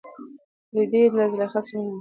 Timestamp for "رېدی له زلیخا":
0.75-1.59